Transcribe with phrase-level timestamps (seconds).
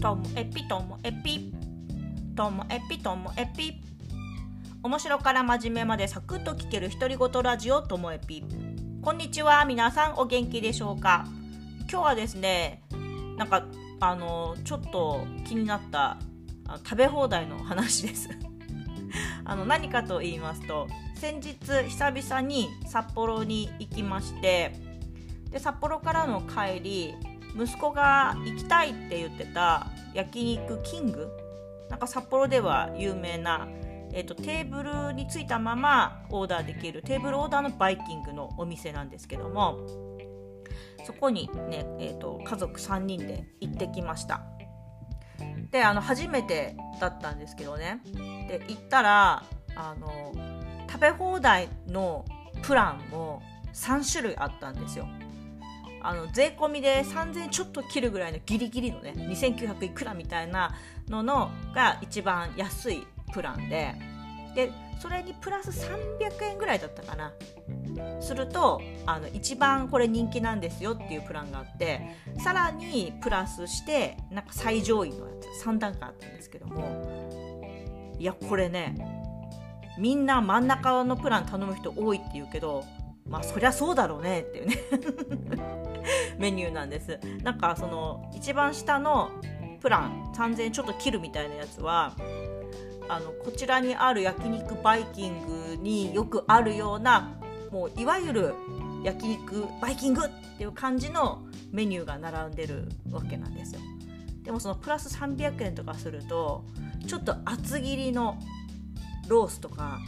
[0.00, 1.52] ともえぴともえぴ
[2.34, 3.82] ともえぴともえぴ
[4.82, 8.42] 面白から真面目までサクッと聞ける独り言ラジオともえぴ
[9.02, 11.26] こんにちは皆さんお元気でしょうか？
[11.90, 12.82] 今日はですね
[13.36, 13.66] なんか
[14.00, 16.16] あのちょっと気になった
[16.82, 18.30] 食べ放題の話です。
[19.44, 24.72] あの何かと言いますと先日久々に札幌に行きまして
[25.50, 27.14] で札幌からの帰り
[27.56, 31.28] 息子が行きたいって言ってた焼肉キング
[31.88, 33.68] なんか札幌では有名な、
[34.12, 39.78] えーと、テーブルについたままオーダーできるテーブルオーダーのバイキングのお店なんですけども
[41.04, 44.42] そこにね、えーと、家族3人で行ってきました。
[45.70, 48.00] であの初めてだったんですけどね。
[48.48, 49.44] で行ったら
[49.76, 50.32] あの
[50.88, 52.24] 食べ放題の
[52.62, 53.40] プランも
[53.72, 55.08] 3種類あったんですよ。
[56.02, 60.74] あの税込みで3000ちょっと切るぐらいのギリギリのね2900いくらみたいな
[61.08, 63.94] ののが一番安いプランで。
[64.54, 67.32] でそれにプラス300円ぐらいだったかな。
[68.20, 72.00] するとあの一番これ人気なんですよっていうプランがあって
[72.38, 77.30] さらにプラスしてなんか最上位のやつ3段階あったんですけども。
[78.18, 78.94] いやこれね
[79.98, 82.84] みんな真ん中のプラン頼む人多いって言うけど
[83.30, 84.76] まあそりゃそうだろうねっていうね。
[86.38, 87.18] メニューなんです。
[87.42, 89.30] なんかその一番下の
[89.80, 92.12] プラン3000円ちょっと切るみたいなやつは
[93.08, 97.38] あのこちらにある焼肉バイキングによくあるような
[97.70, 98.54] もういわゆる
[99.04, 103.80] 焼肉バイキングっていう感じのメニューが並んでるわけなんですよ。
[104.42, 106.64] でもそのプラス300円とかすると
[107.06, 108.38] ちょっと厚切りの
[109.28, 110.00] ロースとか、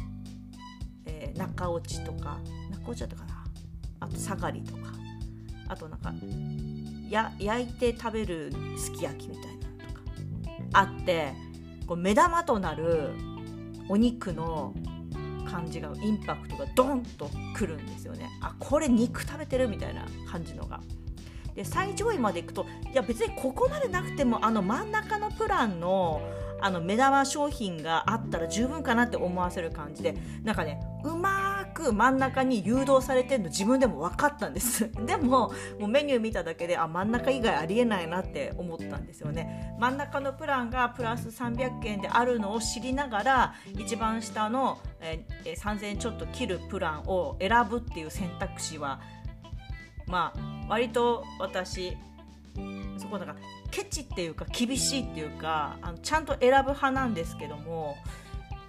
[1.07, 2.39] えー、中落ちとか
[2.83, 3.45] 中落ちだったかな。
[4.01, 4.93] あと下がりとか。
[5.69, 6.13] あとなんか
[7.09, 10.01] や焼いて食べるすき焼きみたいなのとか。
[10.73, 11.33] あって
[11.87, 13.11] こう目玉となる
[13.89, 14.75] お肉の
[15.51, 18.31] 感じがインパクトがドンとくるんですよね。
[18.41, 20.81] あこれ肉食べてるみたいな感じのが。
[21.55, 26.23] で最上位までいくといや別にここまでなくてもあの真ん中のプランの
[26.63, 31.42] あの目玉商品があったら十分かなって思わせる感じでなんかねうま
[31.83, 34.91] く真ん中に誘導されてるの自分でも分かったんです。
[35.05, 39.75] でももうメニュー見ただけであ真ん中以外ありえないなって思ったんですよね。
[39.79, 49.01] 真ん中のプランがプラス300円であるのを知りながら一番下の、えー、3000円ちょっと切るプランを選ぶっていう選択肢は
[50.07, 51.97] まあ割と私
[52.99, 53.35] そこだか
[53.71, 57.97] ケチっていうか厳しいっていうかあのちゃんと選ぶ派なんですけども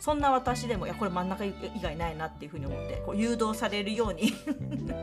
[0.03, 4.33] そんな私でもいやこれ真ん中以外ないなっていうふうに思ってこう誘導されるように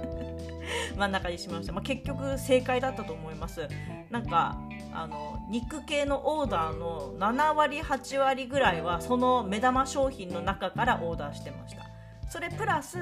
[0.94, 3.66] 真ん中にしました、まあ、結局正解だったと思います。
[4.10, 4.58] なんか
[4.92, 11.86] あの肉系のオーダーの7割8割ぐらいはその目玉商品の中からオーダーしてました。
[12.28, 12.98] それプラス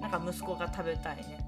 [0.00, 1.44] なんか息子が食べたいね。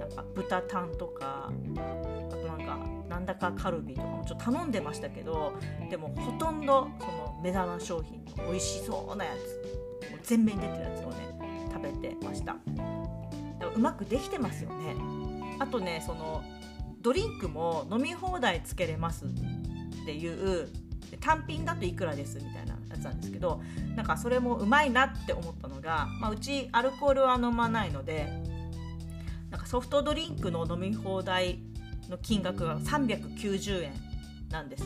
[0.00, 5.52] なんか豚タンとかあとなんかなんだかカルビとかもちょっと頼んでましたけど
[5.88, 10.10] でもほとんどその目玉商品美味しそうなやつ。
[10.10, 12.56] もう全面に出てるやつをね食べてました。
[13.58, 14.96] でもうまくできてますよね。
[15.58, 16.42] あとねその
[17.00, 19.28] ドリンクも飲み放題つけれますっ
[20.04, 20.68] ていう
[21.20, 23.60] 単品だといくらですみたいなやつなんですけど
[23.96, 28.28] なんかそれもうまいなって思ったのが、まあ、うちアルコールは飲まないので
[29.50, 31.58] なんかソフトドリンクの飲み放題
[32.08, 33.92] の金額が390円
[34.50, 34.84] なんです。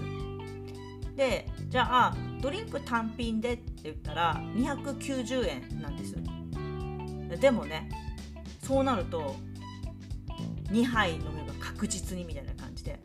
[1.16, 6.16] でじゃあドリンク単品でって言ったら290円なんです
[7.40, 7.88] でもね
[8.62, 9.36] そうなると
[10.70, 12.98] 2杯飲めば確実にみたいな感じで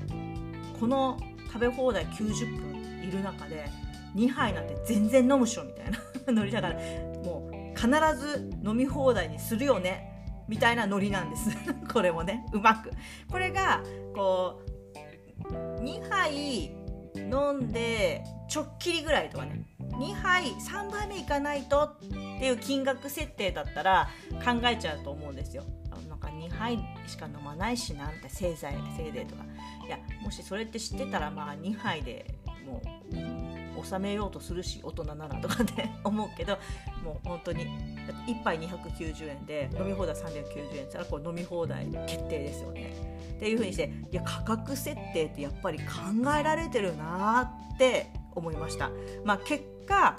[0.79, 3.69] この食べ放題90分いる中で
[4.15, 5.99] 2杯なんて全然飲むっしょみたいな
[6.33, 6.75] ノリだから
[7.23, 7.87] もう必
[8.17, 10.09] ず飲み放題にするよね
[10.47, 11.49] みたいなノリなんです。
[11.93, 12.91] これもねうまく。
[13.31, 13.83] これが
[14.15, 15.49] こう
[15.83, 16.71] 2杯
[17.19, 19.63] 飲んでちょっきりぐらいとかね。
[19.79, 21.99] 2杯3杯目いかないとっ
[22.39, 24.09] ていう金額設定だったら
[24.45, 25.63] 考えちゃうと思うんですよ。
[26.07, 29.43] なんか2杯しか飲まないしなんてせいぜいせいぜいとか。
[29.85, 32.25] いやもしそれって知ってたらまあ2杯で
[32.65, 32.81] も
[33.11, 33.48] う
[33.83, 36.57] 収めようとするし大人ならとかって思うけど
[37.03, 37.67] もう本当に
[38.27, 42.93] 1杯290円で飲み放題390円したらこれ飲み放題決定ですよね。
[43.37, 45.85] っていうふうにしていや価格設定ってやっぱり考
[46.37, 48.91] えられてるなって思いました。
[49.23, 50.17] まあ、結果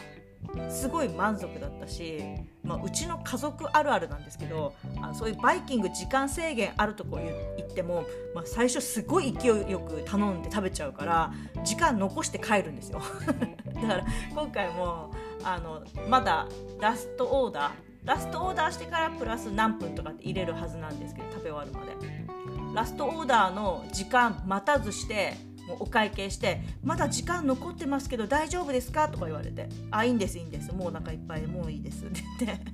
[0.68, 2.22] すごい満足だったし、
[2.62, 8.04] まあ、うちの家族あるあるなんですけどあのそういうバイキング時間制限あるとこ行っても、
[8.34, 11.32] まあ、最初すごい勢いよく頼んで食べちゃうから
[11.64, 13.00] 時間残して帰るんですよ。
[13.74, 15.10] だから今回も
[15.44, 16.46] あのまだ
[16.80, 17.72] ラストオーダー
[18.04, 22.40] ラストオーダーしてからプラス何分とかって入れるはずなんですけど食べ終わるまで。
[22.74, 25.34] ラストオーダーの時間待たずして
[25.70, 30.72] もうお会計して「まだ時間残ってますけど大丈夫ですか?」とか言われて「あいいんですいいんです。
[30.72, 32.64] もうお腹いっぱいもういいです」って言って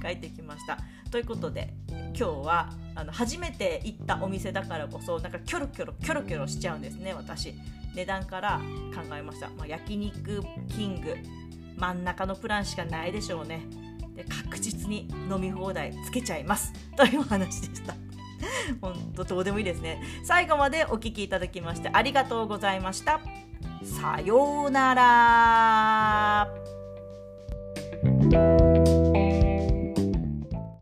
[0.00, 0.78] 帰ってきました。
[1.10, 7.54] ということで今日はあの初めて行ったお店だからこそなんかキョロキョロキョロキョロしちゃうんですね私。
[7.94, 8.58] 値段から
[8.94, 11.14] 考えました、まあ、焼肉キング
[11.76, 13.66] 真ん中のプランしかないでしょうね。
[14.14, 16.72] で確実に飲み放題つけちゃいます。
[16.96, 17.94] というお話でした。
[18.80, 20.02] 本当どうでもいいですね。
[20.24, 23.20] 最後までお聞きいただきましてありがとうございました。
[23.82, 26.48] さようなら。